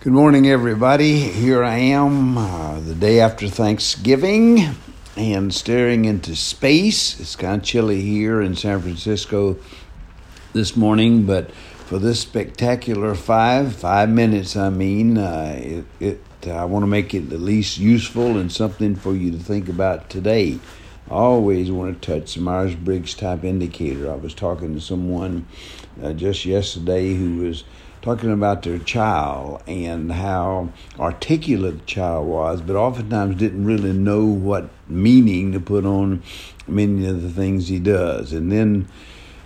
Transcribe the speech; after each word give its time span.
Good 0.00 0.12
morning, 0.12 0.46
everybody. 0.46 1.18
Here 1.18 1.64
I 1.64 1.78
am, 1.78 2.38
uh, 2.38 2.78
the 2.78 2.94
day 2.94 3.18
after 3.18 3.48
Thanksgiving, 3.48 4.76
and 5.16 5.52
staring 5.52 6.04
into 6.04 6.36
space. 6.36 7.18
It's 7.18 7.34
kind 7.34 7.60
of 7.60 7.66
chilly 7.66 8.00
here 8.00 8.40
in 8.40 8.54
San 8.54 8.80
Francisco 8.80 9.56
this 10.52 10.76
morning, 10.76 11.26
but 11.26 11.50
for 11.50 11.98
this 11.98 12.20
spectacular 12.20 13.16
five 13.16 13.74
five 13.74 14.08
minutes, 14.08 14.54
I 14.54 14.70
mean, 14.70 15.18
uh, 15.18 15.58
it, 15.58 15.84
it 15.98 16.48
I 16.48 16.64
want 16.64 16.84
to 16.84 16.86
make 16.86 17.12
it 17.12 17.32
at 17.32 17.40
least 17.40 17.78
useful 17.78 18.38
and 18.38 18.52
something 18.52 18.94
for 18.94 19.16
you 19.16 19.32
to 19.32 19.38
think 19.38 19.68
about 19.68 20.08
today. 20.08 20.60
I 21.10 21.14
always 21.14 21.72
want 21.72 22.00
to 22.00 22.20
touch 22.20 22.36
the 22.36 22.40
Myers 22.40 22.76
Briggs 22.76 23.14
type 23.14 23.42
indicator. 23.42 24.12
I 24.12 24.14
was 24.14 24.32
talking 24.32 24.74
to 24.74 24.80
someone 24.80 25.48
uh, 26.00 26.12
just 26.12 26.44
yesterday 26.44 27.14
who 27.14 27.38
was 27.38 27.64
talking 28.02 28.32
about 28.32 28.62
their 28.62 28.78
child 28.78 29.62
and 29.66 30.12
how 30.12 30.70
articulate 30.98 31.80
the 31.80 31.84
child 31.84 32.26
was, 32.26 32.60
but 32.60 32.76
oftentimes 32.76 33.36
didn't 33.36 33.64
really 33.64 33.92
know 33.92 34.24
what 34.24 34.70
meaning 34.88 35.52
to 35.52 35.60
put 35.60 35.84
on 35.84 36.22
many 36.66 37.06
of 37.06 37.22
the 37.22 37.30
things 37.30 37.68
he 37.68 37.78
does. 37.78 38.32
And 38.32 38.50
then 38.52 38.88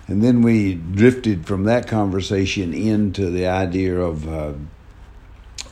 and 0.07 0.21
then 0.21 0.41
we 0.41 0.75
drifted 0.75 1.47
from 1.47 1.63
that 1.63 1.87
conversation 1.87 2.73
into 2.73 3.29
the 3.29 3.47
idea 3.47 3.97
of 3.99 4.27
uh, 4.27 4.53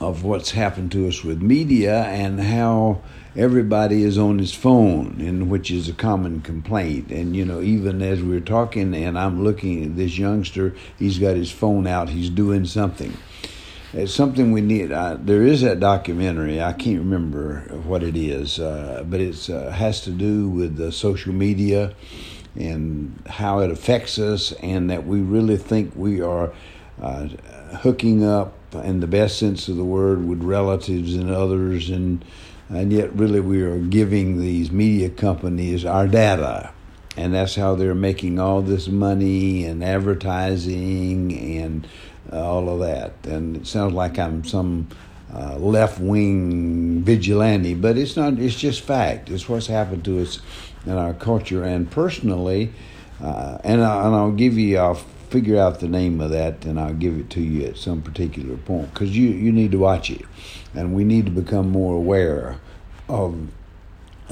of 0.02 0.24
what's 0.24 0.50
happened 0.50 0.90
to 0.92 1.06
us 1.06 1.22
with 1.22 1.40
media 1.40 2.02
and 2.04 2.40
how 2.40 3.00
everybody 3.36 4.02
is 4.02 4.18
on 4.18 4.38
his 4.38 4.52
phone, 4.52 5.20
and 5.20 5.48
which 5.48 5.70
is 5.70 5.88
a 5.88 5.92
common 5.92 6.40
complaint. 6.40 7.10
And 7.10 7.34
you 7.36 7.44
know, 7.44 7.60
even 7.60 8.02
as 8.02 8.22
we 8.22 8.36
are 8.36 8.40
talking, 8.40 8.94
and 8.94 9.18
I'm 9.18 9.42
looking 9.42 9.84
at 9.84 9.96
this 9.96 10.18
youngster, 10.18 10.74
he's 10.98 11.18
got 11.18 11.36
his 11.36 11.50
phone 11.50 11.86
out, 11.86 12.08
he's 12.08 12.30
doing 12.30 12.66
something. 12.66 13.16
It's 13.94 14.14
something 14.14 14.52
we 14.52 14.62
need. 14.62 14.90
Uh, 14.90 15.18
there 15.20 15.42
is 15.42 15.60
that 15.60 15.78
documentary. 15.78 16.62
I 16.62 16.72
can't 16.72 16.98
remember 16.98 17.60
what 17.84 18.02
it 18.02 18.16
is, 18.16 18.58
uh, 18.58 19.04
but 19.06 19.20
it 19.20 19.50
uh, 19.50 19.70
has 19.70 20.00
to 20.02 20.10
do 20.10 20.48
with 20.48 20.76
the 20.76 20.90
social 20.90 21.34
media 21.34 21.94
and 22.56 23.22
how 23.26 23.60
it 23.60 23.70
affects 23.70 24.18
us, 24.18 24.52
and 24.62 24.90
that 24.90 25.06
we 25.06 25.20
really 25.20 25.56
think 25.56 25.92
we 25.94 26.20
are 26.20 26.52
uh, 27.00 27.28
hooking 27.78 28.24
up, 28.24 28.54
in 28.74 29.00
the 29.00 29.06
best 29.06 29.38
sense 29.38 29.68
of 29.68 29.76
the 29.76 29.84
word, 29.84 30.26
with 30.26 30.42
relatives 30.42 31.14
and 31.14 31.30
others, 31.30 31.90
and 31.90 32.24
and 32.68 32.92
yet 32.92 33.12
really 33.14 33.40
we 33.40 33.62
are 33.62 33.78
giving 33.78 34.40
these 34.40 34.70
media 34.70 35.10
companies 35.10 35.84
our 35.84 36.06
data. 36.06 36.72
And 37.16 37.34
that's 37.34 37.54
how 37.54 37.74
they're 37.74 37.94
making 37.94 38.38
all 38.38 38.62
this 38.62 38.88
money 38.88 39.66
and 39.66 39.84
advertising 39.84 41.58
and 41.58 41.86
uh, 42.32 42.42
all 42.42 42.70
of 42.70 42.80
that. 42.80 43.12
And 43.30 43.58
it 43.58 43.66
sounds 43.66 43.92
like 43.92 44.18
i'm 44.18 44.44
some 44.44 44.88
uh, 45.34 45.56
left-wing 45.56 47.02
vigilante 47.02 47.74
but 47.74 47.96
it's 47.96 48.16
not 48.16 48.38
it's 48.38 48.56
just 48.56 48.80
fact. 48.80 49.28
It's 49.28 49.48
what's 49.48 49.66
happened 49.66 50.04
to 50.06 50.22
us 50.22 50.40
in 50.86 50.92
our 50.92 51.12
culture 51.12 51.64
and 51.64 51.90
personally. 51.90 52.72
Uh, 53.22 53.58
and, 53.62 53.82
I, 53.82 54.06
and 54.06 54.14
i'll 54.16 54.32
give 54.32 54.58
you 54.58 54.78
i'll 54.78 55.00
figure 55.32 55.58
out 55.58 55.80
the 55.80 55.88
name 55.88 56.20
of 56.20 56.30
that 56.30 56.64
and 56.64 56.78
i'll 56.78 56.94
give 56.94 57.16
it 57.18 57.30
to 57.30 57.40
you 57.40 57.64
at 57.64 57.76
some 57.76 58.02
particular 58.02 58.56
point 58.56 58.92
because 58.92 59.16
you, 59.16 59.30
you 59.30 59.50
need 59.50 59.72
to 59.72 59.78
watch 59.78 60.10
it 60.10 60.22
and 60.74 60.94
we 60.94 61.04
need 61.04 61.24
to 61.24 61.32
become 61.32 61.70
more 61.70 61.96
aware 61.96 62.60
of 63.08 63.48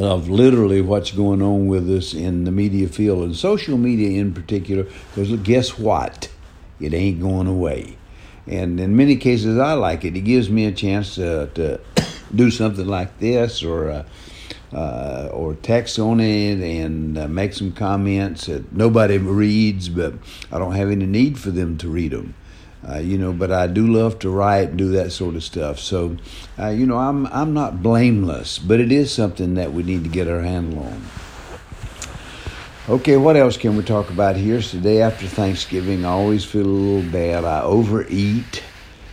of 0.00 0.28
literally 0.28 0.80
what's 0.80 1.10
going 1.10 1.42
on 1.42 1.66
with 1.66 1.88
us 1.90 2.14
in 2.14 2.44
the 2.44 2.50
media 2.50 2.88
field 2.88 3.22
and 3.22 3.36
social 3.36 3.76
media 3.76 4.18
in 4.18 4.32
particular. 4.32 4.84
Because 4.84 5.32
guess 5.40 5.78
what? 5.78 6.30
It 6.80 6.94
ain't 6.94 7.20
going 7.20 7.46
away. 7.46 7.98
And 8.46 8.80
in 8.80 8.96
many 8.96 9.16
cases, 9.16 9.58
I 9.58 9.74
like 9.74 10.04
it. 10.04 10.16
It 10.16 10.22
gives 10.22 10.48
me 10.48 10.64
a 10.64 10.72
chance 10.72 11.16
to, 11.16 11.48
to 11.54 11.80
do 12.34 12.50
something 12.50 12.86
like 12.86 13.18
this 13.18 13.62
or. 13.62 13.90
Uh, 13.90 14.04
uh, 14.72 15.28
or 15.32 15.54
text 15.54 15.98
on 15.98 16.20
it 16.20 16.60
and 16.60 17.18
uh, 17.18 17.28
make 17.28 17.52
some 17.52 17.72
comments 17.72 18.46
that 18.46 18.72
nobody 18.72 19.18
reads, 19.18 19.88
but 19.88 20.14
I 20.52 20.58
don't 20.58 20.74
have 20.74 20.90
any 20.90 21.06
need 21.06 21.38
for 21.38 21.50
them 21.50 21.76
to 21.78 21.88
read 21.88 22.12
them. 22.12 22.34
Uh, 22.88 22.98
you 22.98 23.18
know, 23.18 23.32
but 23.32 23.52
I 23.52 23.66
do 23.66 23.86
love 23.86 24.18
to 24.20 24.30
write 24.30 24.70
and 24.70 24.78
do 24.78 24.88
that 24.92 25.12
sort 25.12 25.34
of 25.34 25.42
stuff. 25.42 25.78
So, 25.78 26.16
uh, 26.58 26.68
you 26.68 26.86
know, 26.86 26.96
I'm 26.96 27.26
I'm 27.26 27.52
not 27.52 27.82
blameless, 27.82 28.58
but 28.58 28.80
it 28.80 28.90
is 28.90 29.12
something 29.12 29.54
that 29.54 29.72
we 29.72 29.82
need 29.82 30.02
to 30.04 30.08
get 30.08 30.28
our 30.28 30.40
handle 30.40 30.84
on. 30.84 31.02
Okay, 32.88 33.18
what 33.18 33.36
else 33.36 33.58
can 33.58 33.76
we 33.76 33.82
talk 33.82 34.08
about 34.08 34.34
here? 34.34 34.56
It's 34.56 34.72
the 34.72 34.80
day 34.80 35.02
after 35.02 35.26
Thanksgiving. 35.26 36.06
I 36.06 36.08
always 36.08 36.44
feel 36.44 36.66
a 36.66 36.66
little 36.66 37.12
bad. 37.12 37.44
I 37.44 37.60
overeat. 37.62 38.62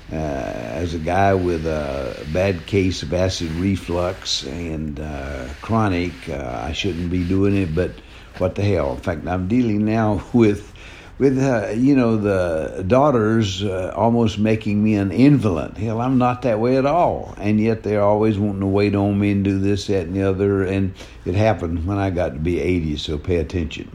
Uh, 0.09 0.15
as 0.15 0.93
a 0.93 0.99
guy 0.99 1.33
with 1.33 1.65
a 1.65 2.25
bad 2.31 2.65
case 2.65 3.03
of 3.03 3.13
acid 3.13 3.51
reflux 3.51 4.43
and 4.45 5.01
uh, 5.01 5.45
chronic, 5.61 6.13
uh, 6.29 6.61
I 6.63 6.71
shouldn't 6.71 7.11
be 7.11 7.27
doing 7.27 7.57
it, 7.57 7.75
but 7.75 7.91
what 8.37 8.55
the 8.55 8.61
hell? 8.61 8.93
In 8.93 9.01
fact, 9.01 9.27
I'm 9.27 9.49
dealing 9.49 9.83
now 9.83 10.23
with 10.33 10.73
with 11.17 11.37
uh, 11.37 11.71
you 11.71 11.93
know 11.93 12.15
the 12.15 12.85
daughters 12.87 13.63
uh, 13.63 13.91
almost 13.97 14.39
making 14.39 14.81
me 14.81 14.95
an 14.95 15.11
invalid. 15.11 15.77
Hell, 15.77 15.99
I'm 15.99 16.17
not 16.17 16.43
that 16.43 16.59
way 16.59 16.77
at 16.77 16.85
all, 16.85 17.33
and 17.37 17.59
yet 17.59 17.83
they're 17.83 18.03
always 18.03 18.39
wanting 18.39 18.61
to 18.61 18.67
wait 18.67 18.95
on 18.95 19.19
me 19.19 19.31
and 19.31 19.43
do 19.43 19.59
this, 19.59 19.87
that, 19.87 20.07
and 20.07 20.15
the 20.15 20.23
other. 20.23 20.63
And 20.63 20.93
it 21.25 21.35
happened 21.35 21.85
when 21.85 21.97
I 21.97 22.11
got 22.11 22.33
to 22.33 22.39
be 22.39 22.61
80, 22.61 22.97
so 22.97 23.17
pay 23.17 23.37
attention. 23.37 23.91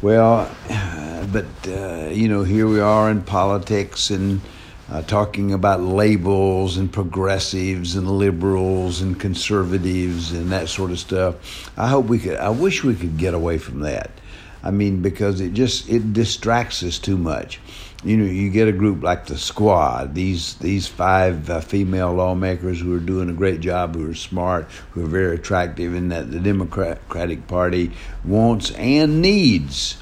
Well, 0.00 0.50
but 1.30 1.46
uh, 1.68 2.08
you 2.10 2.28
know, 2.28 2.42
here 2.42 2.66
we 2.66 2.80
are 2.80 3.10
in 3.10 3.22
politics 3.22 4.08
and. 4.08 4.40
Uh, 4.90 5.02
talking 5.02 5.52
about 5.52 5.80
labels 5.80 6.76
and 6.76 6.92
progressives 6.92 7.94
and 7.94 8.10
liberals 8.10 9.00
and 9.00 9.20
conservatives 9.20 10.32
and 10.32 10.50
that 10.50 10.68
sort 10.68 10.90
of 10.90 10.98
stuff. 10.98 11.70
I 11.78 11.86
hope 11.86 12.06
we 12.06 12.18
could. 12.18 12.36
I 12.36 12.48
wish 12.48 12.82
we 12.82 12.96
could 12.96 13.16
get 13.16 13.32
away 13.32 13.58
from 13.58 13.80
that. 13.80 14.10
I 14.64 14.72
mean, 14.72 15.00
because 15.00 15.40
it 15.40 15.52
just 15.52 15.88
it 15.88 16.12
distracts 16.12 16.82
us 16.82 16.98
too 16.98 17.16
much. 17.16 17.60
You 18.02 18.16
know, 18.16 18.24
you 18.24 18.50
get 18.50 18.66
a 18.66 18.72
group 18.72 19.02
like 19.02 19.26
the 19.26 19.38
Squad. 19.38 20.14
These 20.14 20.54
these 20.54 20.88
five 20.88 21.48
uh, 21.48 21.60
female 21.60 22.12
lawmakers 22.12 22.80
who 22.80 22.94
are 22.96 23.00
doing 23.00 23.30
a 23.30 23.34
great 23.34 23.60
job, 23.60 23.94
who 23.94 24.10
are 24.10 24.14
smart, 24.14 24.68
who 24.90 25.04
are 25.04 25.08
very 25.08 25.36
attractive, 25.36 25.94
and 25.94 26.10
that 26.10 26.30
the 26.30 26.40
Democratic 26.40 27.46
Party 27.46 27.92
wants 28.24 28.72
and 28.72 29.22
needs 29.22 29.98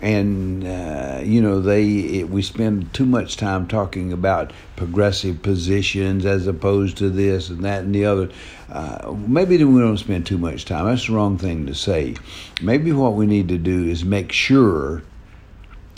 and 0.00 0.66
uh, 0.66 1.20
you 1.24 1.40
know 1.40 1.60
they 1.60 1.88
it, 1.88 2.28
we 2.28 2.42
spend 2.42 2.92
too 2.92 3.06
much 3.06 3.36
time 3.36 3.66
talking 3.66 4.12
about 4.12 4.52
progressive 4.76 5.42
positions 5.42 6.26
as 6.26 6.46
opposed 6.46 6.98
to 6.98 7.08
this 7.08 7.48
and 7.48 7.64
that 7.64 7.84
and 7.84 7.94
the 7.94 8.04
other. 8.04 8.28
Uh, 8.70 9.14
maybe 9.26 9.62
we 9.62 9.80
don't 9.80 9.96
spend 9.96 10.26
too 10.26 10.38
much 10.38 10.64
time. 10.64 10.86
That's 10.86 11.06
the 11.06 11.14
wrong 11.14 11.38
thing 11.38 11.66
to 11.66 11.74
say. 11.74 12.16
Maybe 12.60 12.92
what 12.92 13.14
we 13.14 13.26
need 13.26 13.48
to 13.48 13.58
do 13.58 13.84
is 13.84 14.04
make 14.04 14.32
sure, 14.32 15.02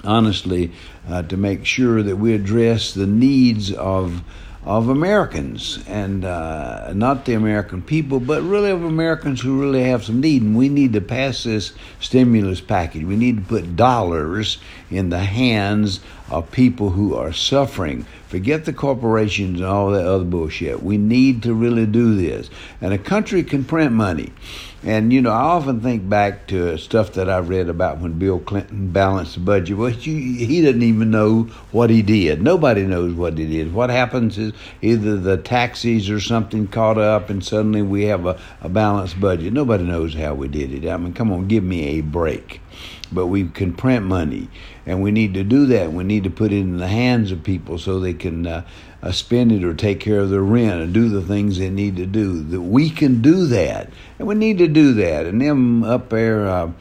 honestly, 0.05 0.73
uh, 1.09 1.23
to 1.23 1.37
make 1.37 1.65
sure 1.65 2.03
that 2.03 2.17
we 2.17 2.35
address 2.35 2.93
the 2.93 3.07
needs 3.07 3.73
of 3.73 4.23
of 4.65 4.89
Americans 4.89 5.79
and 5.87 6.25
uh, 6.25 6.93
not 6.93 7.25
the 7.25 7.35
American 7.35 7.81
people, 7.81 8.21
but 8.21 8.43
really 8.43 8.71
of 8.71 8.85
Americans 8.85 9.41
who 9.41 9.61
really 9.61 9.85
have 9.85 10.05
some 10.05 10.21
need. 10.21 10.43
And 10.43 10.57
we 10.57 10.69
need 10.69 10.93
to 10.95 11.01
pass 11.01 11.45
this 11.45 11.73
stimulus 12.01 12.61
package. 12.61 13.05
We 13.05 13.17
need 13.17 13.37
to 13.37 13.43
put 13.43 13.77
dollars 13.77 14.59
in 14.91 15.11
the 15.11 15.21
hands 15.21 16.01
of 16.31 16.51
people 16.51 16.91
who 16.91 17.15
are 17.15 17.33
suffering. 17.33 18.05
Forget 18.27 18.65
the 18.65 18.73
corporations 18.73 19.61
and 19.61 19.69
all 19.69 19.91
that 19.93 20.05
other 20.05 20.25
bullshit. 20.25 20.83
We 20.83 20.99
need 20.99 21.43
to 21.45 21.55
really 21.55 21.87
do 21.87 22.15
this. 22.15 22.51
And 22.81 22.93
a 22.93 22.99
country 22.99 23.43
can 23.43 23.65
print 23.65 23.93
money. 23.93 24.33
And, 24.85 25.13
you 25.13 25.21
know, 25.21 25.31
I 25.31 25.41
often 25.41 25.81
think 25.81 26.09
back 26.09 26.47
to 26.49 26.79
stuff 26.79 27.13
that 27.15 27.29
I've 27.29 27.49
read 27.49 27.69
about 27.69 27.99
when 27.99 28.13
Bill 28.13 28.39
Clinton 28.39 28.93
balanced 28.93 29.35
the 29.35 29.41
budget. 29.41 29.77
Well, 29.77 29.91
he, 29.91 30.45
he 30.45 30.63
doesn't 30.63 30.83
even 30.83 31.11
know 31.11 31.45
what 31.73 31.91
he 31.91 32.01
did. 32.01 32.43
Nobody 32.43 32.85
knows 32.85 33.13
what 33.13 33.37
he 33.37 33.47
did. 33.47 33.75
What 33.75 33.91
happens 33.91 34.39
is 34.39 34.53
either 34.81 35.17
the 35.17 35.37
taxis 35.37 36.09
or 36.09 36.21
something 36.21 36.69
caught 36.69 36.97
up 36.97 37.29
and 37.29 37.45
suddenly 37.45 37.83
we 37.83 38.05
have 38.05 38.25
a, 38.25 38.41
a 38.61 38.69
balanced 38.69 39.21
budget. 39.21 39.53
Nobody 39.53 39.83
knows 39.83 40.15
how 40.15 40.35
we 40.35 40.47
did 40.47 40.73
it. 40.73 40.89
I 40.89 40.97
mean, 40.97 41.13
come 41.13 41.33
on, 41.33 41.49
give 41.49 41.65
me 41.65 41.99
a 41.99 42.01
break 42.01 42.61
but 43.13 43.27
we 43.27 43.49
can 43.49 43.75
print 43.75 44.05
money, 44.05 44.49
and 44.87 45.03
we 45.03 45.11
need 45.11 45.35
to 45.35 45.45
do 45.45 45.67
that. 45.67 45.93
We 45.93 46.05
need 46.05 46.25
to 46.25 46.31
put 46.31 46.53
it 46.53 46.59
in 46.59 46.79
the 46.79 46.89
hands 46.89 47.33
of 47.33 47.43
people 47.43 47.79
so 47.79 47.99
they 47.99 48.15
can 48.15 48.47
uh, 48.47 48.65
uh, 49.03 49.13
spend 49.13 49.53
it 49.53 49.65
or 49.65 49.75
take 49.75 50.01
care 50.01 50.21
of 50.21 50.31
their 50.31 50.43
rent 50.43 50.81
and 50.81 50.93
do 50.93 51.09
the 51.09 51.23
things 51.23 51.59
they 51.59 51.71
need 51.71 51.97
to 51.97 52.07
do. 52.07 52.43
That 52.43 52.63
we 52.63 52.91
can 52.91 53.23
do 53.23 53.47
that, 53.47 53.91
and 54.19 54.29
we 54.29 54.35
need 54.35 54.59
to 54.59 54.69
do 54.69 54.95
that. 54.95 55.27
And 55.27 55.41
them 55.41 55.85
up 55.85 56.11
there. 56.11 56.49
Uh, 56.49 56.73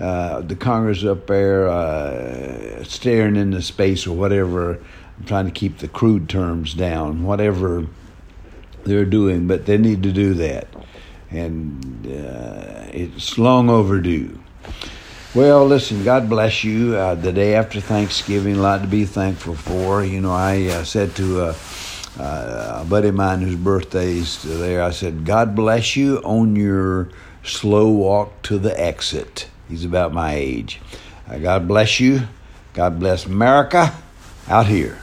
uh, 0.00 0.40
the 0.40 0.56
Congress 0.56 1.04
up 1.04 1.26
there 1.26 1.68
uh, 1.68 2.82
staring 2.82 3.36
into 3.36 3.60
space 3.60 4.06
or 4.06 4.16
whatever. 4.16 4.80
I'm 5.18 5.26
trying 5.26 5.44
to 5.44 5.50
keep 5.50 5.78
the 5.78 5.88
crude 5.88 6.28
terms 6.30 6.72
down, 6.72 7.24
whatever 7.24 7.86
they're 8.84 9.04
doing, 9.04 9.46
but 9.46 9.66
they 9.66 9.78
need 9.78 10.02
to 10.02 10.12
do 10.12 10.34
that. 10.34 10.68
And 11.30 12.06
uh, 12.06 12.86
it's 12.92 13.38
long 13.38 13.70
overdue. 13.70 14.38
Well, 15.34 15.64
listen, 15.64 16.04
God 16.04 16.28
bless 16.28 16.62
you. 16.62 16.94
Uh, 16.94 17.14
the 17.14 17.32
day 17.32 17.54
after 17.54 17.80
Thanksgiving, 17.80 18.56
a 18.56 18.60
lot 18.60 18.82
to 18.82 18.86
be 18.86 19.06
thankful 19.06 19.54
for. 19.54 20.04
You 20.04 20.20
know, 20.20 20.30
I 20.30 20.66
uh, 20.66 20.84
said 20.84 21.16
to 21.16 21.40
uh, 21.40 21.54
uh, 22.20 22.82
a 22.82 22.84
buddy 22.84 23.08
of 23.08 23.14
mine 23.14 23.40
whose 23.40 23.56
birthday 23.56 24.10
is 24.18 24.42
there. 24.42 24.82
I 24.82 24.90
said, 24.90 25.24
God 25.24 25.56
bless 25.56 25.96
you 25.96 26.18
on 26.18 26.54
your 26.54 27.08
slow 27.44 27.88
walk 27.88 28.42
to 28.42 28.58
the 28.58 28.78
exit. 28.78 29.48
He's 29.70 29.86
about 29.86 30.12
my 30.12 30.34
age. 30.34 30.82
Uh, 31.26 31.38
God 31.38 31.66
bless 31.66 31.98
you. 31.98 32.28
God 32.74 33.00
bless 33.00 33.24
America 33.24 33.94
out 34.48 34.66
here. 34.66 35.01